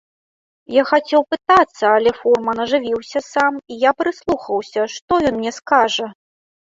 Я 0.75 0.83
хацеў 0.91 1.21
пытацца, 1.33 1.85
але 1.97 2.13
фурман 2.21 2.57
ажывіўся 2.65 3.19
сам, 3.33 3.53
і 3.75 3.77
я 3.89 3.93
прыслухаўся, 4.03 4.81
што 4.95 5.13
ён 5.29 5.33
мне 5.41 5.51
скажа? 5.63 6.05